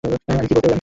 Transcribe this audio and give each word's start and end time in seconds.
আমি 0.31 0.45
কী 0.47 0.53
বলেছি? 0.55 0.77